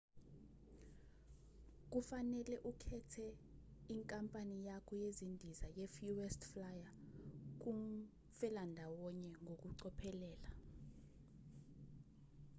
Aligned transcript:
kufanele 1.91 2.55
ukhethe 2.71 3.27
inkampani 3.93 4.57
yakho 4.67 4.93
yezindiza 5.03 5.67
ye-fuest 5.77 6.41
flyer 6.51 6.89
kumfelandawonye 7.61 9.29
ngokucophelela 9.43 10.49